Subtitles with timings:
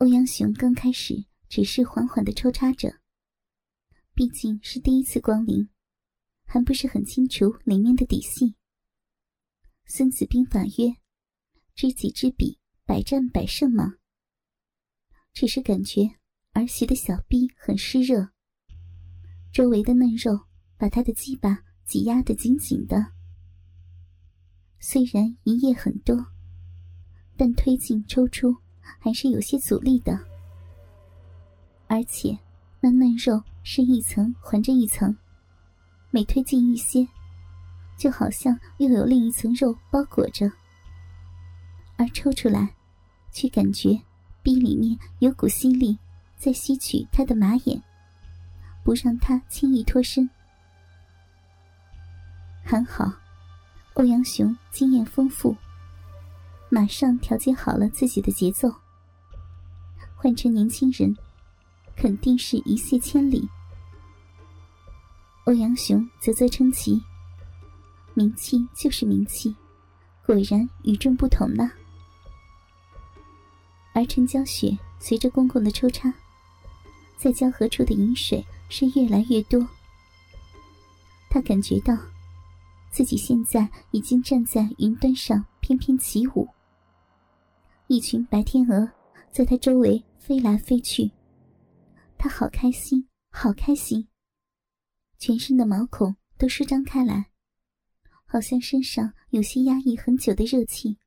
[0.00, 3.00] 欧阳雄刚开始只是缓缓的抽插着，
[4.14, 5.68] 毕竟是第一次光临，
[6.46, 8.54] 还不是很清楚里面的底细。
[9.84, 10.96] 孙子兵法曰
[11.76, 13.96] ：“知己知彼，百战百胜嘛。”
[15.34, 16.08] 只是感觉
[16.54, 18.30] 儿媳的小臂很湿热，
[19.52, 20.46] 周围的嫩肉
[20.78, 23.12] 把他的鸡巴挤压得紧紧的。
[24.78, 26.16] 虽然一夜很多，
[27.36, 28.56] 但推进抽出
[28.98, 30.18] 还是有些阻力的。
[31.86, 32.38] 而且
[32.80, 35.16] 那嫩肉是一层环着一层，
[36.10, 37.06] 每推进一些，
[37.96, 40.50] 就好像又有另一层肉包裹着。
[41.96, 42.74] 而抽出来，
[43.30, 44.00] 却感觉
[44.42, 45.98] 壁里面有股吸力
[46.36, 47.82] 在吸取他的马眼，
[48.82, 50.28] 不让他轻易脱身。
[52.64, 53.12] 还好。
[53.94, 55.54] 欧阳雄经验丰富，
[56.72, 58.72] 马上调节好了自己的节奏。
[60.14, 61.16] 换成年轻人，
[61.96, 63.48] 肯定是一泻千里。
[65.46, 67.02] 欧阳雄啧啧称奇，
[68.14, 69.54] 名气就是名气，
[70.24, 71.68] 果然与众不同呢。
[73.92, 76.12] 而陈娇雪随着公公的抽插，
[77.16, 79.66] 在交合处的饮水是越来越多，
[81.28, 81.98] 他感觉到。
[82.92, 86.48] 自己现在已经站在云端上翩翩起舞，
[87.92, 88.88] 一群白天鹅
[89.32, 91.10] 在他周围飞来飞去，
[92.16, 94.06] 他好开心，好开心。
[95.18, 97.32] 全身的毛孔都舒张开来，
[98.26, 100.98] 好像身上有些压抑很久的热气，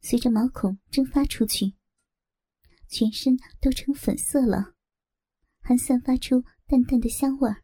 [0.00, 1.74] 随着毛孔蒸发出去，
[2.88, 4.72] 全身都成粉色了，
[5.60, 7.54] 还散发出淡淡的香味。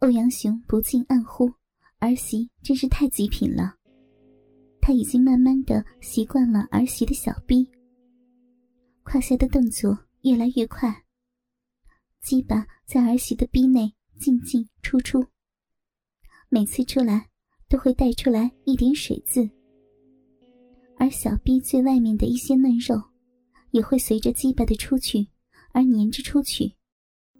[0.00, 1.54] 欧阳雄不禁暗呼
[2.00, 3.78] ：“儿媳真是太极品了。”
[4.90, 7.64] 他已经慢慢的习惯了儿媳的小臂，
[9.04, 10.92] 胯下的动作越来越快，
[12.20, 15.24] 鸡巴在儿媳的逼内进进出出，
[16.48, 17.28] 每次出来
[17.68, 19.48] 都会带出来一点水渍，
[20.96, 23.00] 而小逼最外面的一些嫩肉，
[23.70, 25.24] 也会随着鸡巴的出去
[25.70, 26.74] 而粘着出去。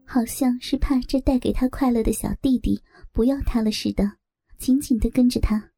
[0.07, 4.19] 好像是怕这带给他快乐的小弟弟不要他了似的，
[4.57, 5.70] 紧紧的跟着他。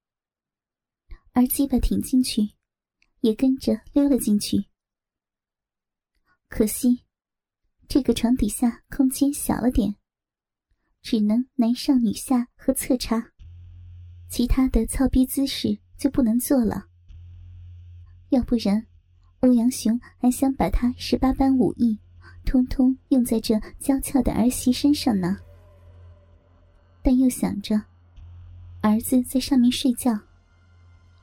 [1.32, 2.50] 而鸡巴挺进去，
[3.20, 4.66] 也跟着溜了进去。
[6.48, 7.04] 可惜，
[7.88, 9.96] 这个床底下空间小了点，
[11.00, 13.32] 只能男上女下和侧插，
[14.28, 16.86] 其他的操逼姿势就不能做了。
[18.28, 18.86] 要不然，
[19.40, 21.98] 欧阳雄还想把他十八般武艺。
[22.44, 25.38] 通通用在这娇俏的儿媳身上呢，
[27.00, 27.80] 但又想着，
[28.80, 30.12] 儿子在上面睡觉，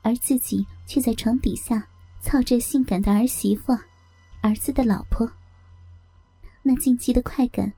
[0.01, 1.87] 而自己却在床底下
[2.21, 3.73] 操着性感的儿媳妇，
[4.41, 5.29] 儿子的老婆。
[6.61, 7.71] 那禁忌的快感，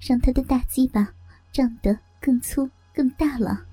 [0.00, 1.08] 让他的大鸡巴
[1.52, 3.64] 胀得更粗更大了。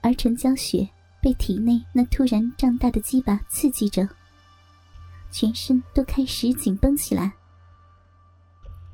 [0.00, 0.88] 而陈娇雪
[1.22, 4.08] 被体内那突然胀大的鸡巴刺激着。
[5.30, 7.32] 全身都开始紧绷起来，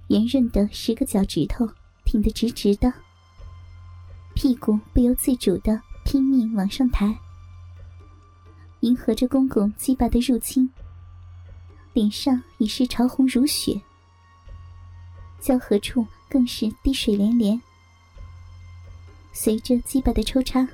[0.08, 1.68] 圆润的十个脚趾头
[2.04, 2.90] 挺得直直的，
[4.34, 5.78] 屁股不由自主的
[6.10, 7.16] 拼命往上抬，
[8.80, 10.68] 迎合着公公鸡巴的入侵，
[11.92, 13.80] 脸上已是潮红如血，
[15.38, 17.62] 交合处更是滴水连连。
[19.32, 20.66] 随着鸡巴的抽插，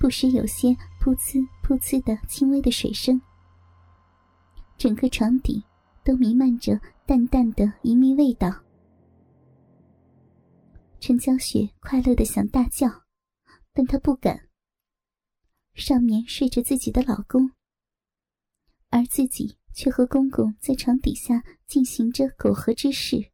[0.00, 3.20] 不时有些噗呲噗呲的轻微的水声。
[4.78, 5.62] 整个床底
[6.02, 8.50] 都弥漫着淡淡的淫蜜味道。
[11.00, 12.88] 陈娇雪快乐的想大叫，
[13.78, 14.48] 但她不敢。
[15.72, 17.52] 上面睡着自己的老公，
[18.88, 23.30] 而自己却和公公在床底下进行着苟合之事。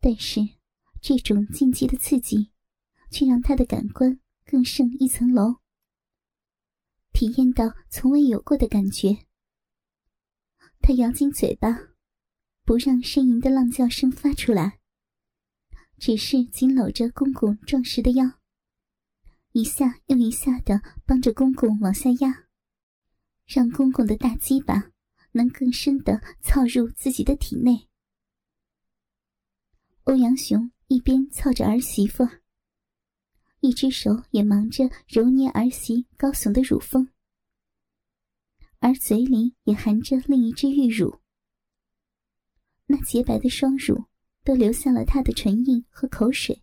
[0.00, 0.40] 但是，
[1.02, 2.50] 这种禁忌的刺激，
[3.10, 5.56] 却让他的感官更胜一层楼，
[7.12, 9.26] 体验到从未有过的感觉。
[10.80, 11.68] 他咬紧嘴巴，
[12.64, 14.80] 不让呻吟的浪叫声发出来，
[15.98, 18.39] 只是紧搂着公公壮实的腰，
[19.52, 22.46] 一下又一下的帮着公公往下压，
[23.46, 24.92] 让公公的大鸡巴
[25.32, 27.88] 能更深的操入自己的体内。
[30.04, 32.28] 欧阳雄一边操着儿媳妇，
[33.58, 37.08] 一只手也忙着揉捏儿媳高耸的乳峰。
[38.78, 41.20] 而嘴里也含着另一只玉乳，
[42.86, 44.04] 那洁白的双乳
[44.44, 46.62] 都流下了他的唇印和口水。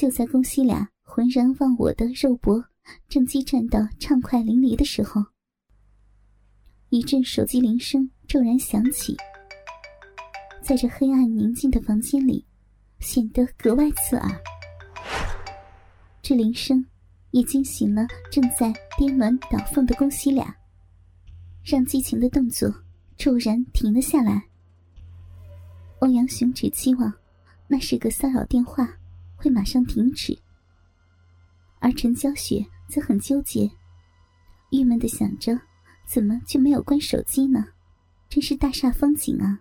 [0.00, 2.64] 就在宫西俩浑然忘我的肉搏
[3.06, 5.22] 正激战到畅快淋漓的时候，
[6.88, 9.14] 一阵手机铃声骤然响起，
[10.62, 12.42] 在这黑暗宁静的房间里，
[13.00, 14.42] 显得格外刺耳。
[16.22, 16.82] 这铃声
[17.32, 20.56] 也惊醒了正在颠鸾倒凤的宫西俩，
[21.62, 22.74] 让激情的动作
[23.18, 24.42] 骤然停了下来。
[25.98, 27.12] 欧阳雄只期望
[27.68, 28.96] 那是个骚扰电话，
[29.40, 30.38] 会马上停止。
[31.78, 33.70] 而陈娇雪则很纠结，
[34.70, 35.58] 郁闷的想着：
[36.06, 37.64] 怎么就没有关手机呢？
[38.28, 39.58] 真是大煞风景啊！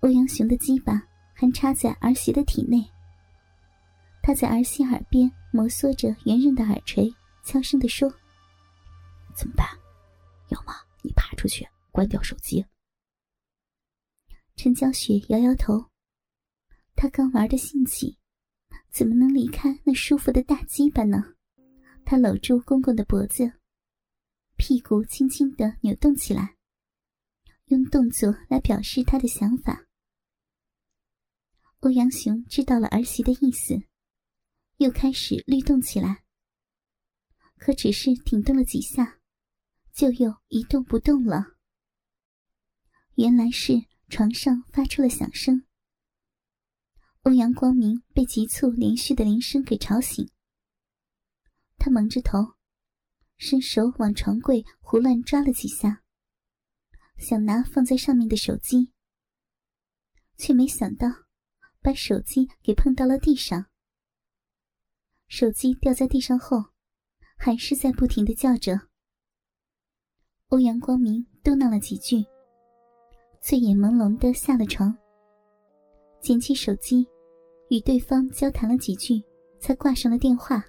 [0.00, 1.02] 欧阳雄的鸡巴
[1.34, 2.82] 还插在儿媳的体内，
[4.22, 7.14] 他在儿媳耳边摩挲着圆润的耳垂，
[7.44, 8.10] 悄声的说
[9.36, 9.68] ：“怎么办？
[10.48, 12.64] 要么你爬出去，关掉手机。”
[14.56, 15.84] 陈娇雪摇摇头，
[16.96, 18.18] 他刚玩的兴起，
[18.90, 21.34] 怎么能离开那舒服的大鸡巴呢？
[22.04, 23.52] 他搂住公公的脖子，
[24.56, 26.56] 屁股轻轻的扭动起来，
[27.66, 29.86] 用动作来表示他的想法。
[31.80, 33.74] 欧阳雄知道了儿媳的意思，
[34.76, 36.24] 又开始律动起来，
[37.58, 39.18] 可只是挺动了几下，
[39.92, 41.56] 就又一动不动了。
[43.16, 43.84] 原来是。
[44.10, 45.64] 床上发出了响声，
[47.24, 50.28] 欧阳光明被急促连续的铃声给吵醒。
[51.78, 52.38] 他蒙着头，
[53.38, 56.02] 伸手往床柜胡乱抓了几下，
[57.16, 58.92] 想拿放在上面的手机，
[60.36, 61.08] 却没想到
[61.80, 63.70] 把手机给碰到了地上。
[65.26, 66.62] 手机掉在地上后，
[67.38, 68.88] 还是在不停的叫着。
[70.48, 72.22] 欧阳光明嘟囔了几句。
[73.40, 74.96] 醉眼朦胧的下了床，
[76.20, 77.06] 捡起手机，
[77.68, 79.22] 与对方交谈了几句，
[79.58, 80.64] 才挂上了电话。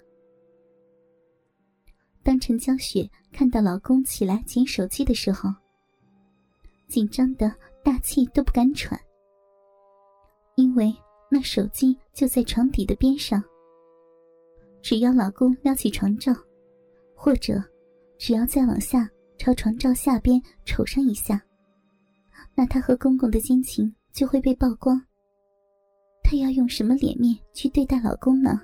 [2.24, 5.50] 当陈娇雪看到老公起来捡手机的时候，
[6.88, 7.53] 紧张的
[7.83, 9.00] 大气都不敢喘，
[10.56, 10.92] 因为
[11.30, 13.44] 那手机就在床底的边上。
[14.81, 16.33] 只要老公撩起床罩，
[17.15, 17.62] 或者
[18.18, 21.39] 只要再往下朝床罩下边瞅上一下。
[22.56, 25.00] 那她和公公的奸情就会被曝光。
[26.27, 28.60] 她要用什么脸面去对待老公呢？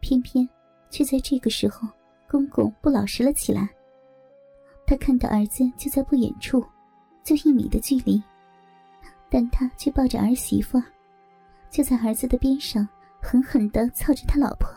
[0.00, 0.48] 偏偏
[0.88, 1.86] 却在这个时候，
[2.26, 3.68] 公公不老实了起来。
[4.86, 6.64] 他看到儿子就在不远处，
[7.22, 8.20] 就一米的距离，
[9.28, 10.82] 但他却抱着儿媳妇，
[11.68, 12.88] 就在儿子的边上
[13.20, 14.68] 狠狠地操着他老婆，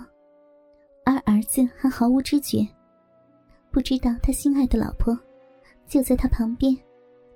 [1.06, 2.68] 而儿子还毫无知觉，
[3.72, 5.18] 不知道他心爱的老婆
[5.88, 6.76] 就在他旁边。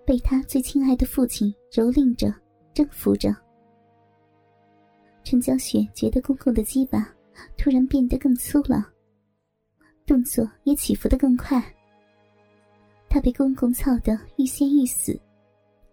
[0.05, 2.33] 被他最亲爱的父亲蹂躏着、
[2.73, 3.29] 征服着。
[5.23, 7.07] 陈娇雪觉得公公的鸡巴
[7.57, 8.91] 突然变得更粗了，
[10.05, 11.63] 动作也起伏的更快。
[13.07, 15.19] 她被公公操得欲仙欲死，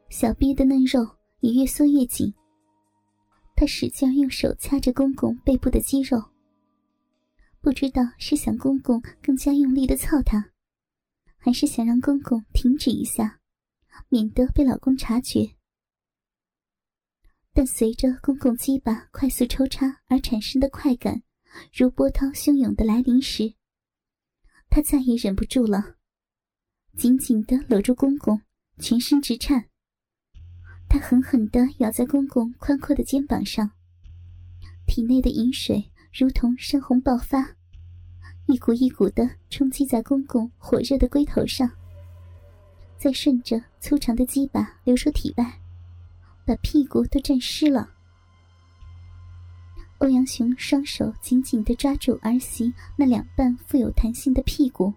[0.08, 1.06] 小臂的嫩肉
[1.40, 2.32] 也越缩越紧。
[3.54, 6.22] 她使劲用手掐着公公背部的肌肉，
[7.60, 10.50] 不知道是想公公更加用力的操她，
[11.36, 13.38] 还是想让公公停止一下。
[14.10, 15.55] 免得被老公察觉，
[17.56, 21.22] 但随着公公鸡巴快速抽插而产生的快感，
[21.72, 23.54] 如波涛汹涌的来临时，
[24.68, 25.96] 她再也忍不住了，
[26.98, 28.42] 紧紧的搂住公公，
[28.78, 29.70] 全身直颤。
[30.86, 33.70] 她狠狠的咬在公公宽阔的肩膀上，
[34.86, 37.56] 体内的饮水如同山洪爆发，
[38.48, 41.66] 一股一股的冲击在公公火热的龟头上。
[42.98, 45.58] 再顺着粗长的鸡巴流出体外，
[46.46, 47.90] 把屁股都沾湿了。
[49.98, 54.92] 欧阳雄双手紧紧地抓住儿媳那两半富有弹性的屁股，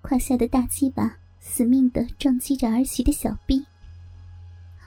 [0.00, 3.64] 胯下的大鸡巴死命地撞击着儿媳的小臂，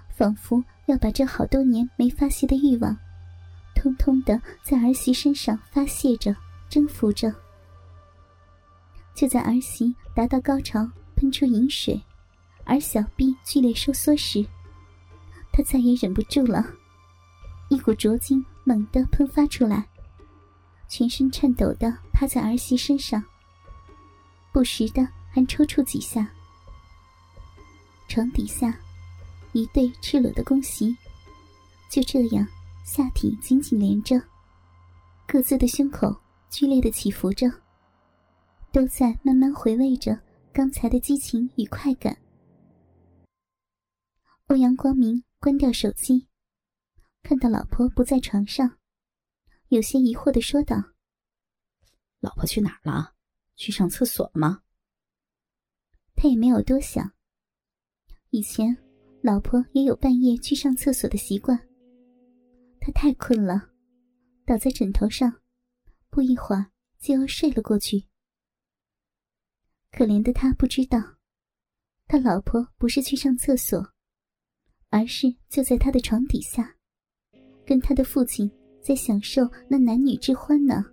[0.09, 2.97] 仿佛要把这好多年没发泄的欲望，
[3.75, 6.35] 通通的在儿媳身上发泄着、
[6.67, 7.33] 征服着。
[9.13, 10.89] 就在儿媳达到高潮。
[11.15, 12.01] 喷出饮水，
[12.65, 14.45] 而小臂剧烈收缩时，
[15.53, 16.65] 他再也忍不住了，
[17.69, 19.87] 一股浊精猛地喷发出来，
[20.89, 23.23] 全身颤抖的趴在儿媳身上，
[24.51, 26.27] 不时的还抽搐几下。
[28.07, 28.75] 床底下，
[29.51, 30.97] 一对赤裸的宫媳，
[31.87, 32.47] 就这样
[32.83, 34.19] 下体紧紧连着，
[35.27, 36.15] 各自的胸口
[36.49, 37.47] 剧烈的起伏着，
[38.71, 40.19] 都在慢慢回味着。
[40.51, 42.15] 刚才的激情与快感。
[44.53, 46.27] 欧阳光明关掉手机，
[47.23, 48.77] 看到老婆不在床上，
[49.69, 50.75] 有些疑惑的说道
[52.21, 53.15] ：“老婆去哪儿了？
[53.55, 54.61] 去上厕所吗？”
[56.13, 57.15] 他也没有多想。
[58.29, 58.77] 以前，
[59.23, 61.57] 老婆也有半夜去上厕所的习惯。
[62.79, 63.71] 他太困了，
[64.45, 65.41] 倒在枕头上，
[66.11, 66.69] 不一会儿
[66.99, 68.07] 就要睡了过去。
[69.91, 70.99] 可怜的他不知道，
[72.05, 73.91] 他老婆不是去上厕所，
[74.93, 76.71] 而是就在他的床底下，
[77.65, 78.47] 跟他的父亲
[78.79, 80.85] 在享受那男女之欢呢。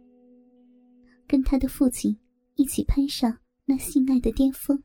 [1.28, 2.18] 跟他的父亲
[2.54, 4.82] 一起攀上那性爱的巅峰。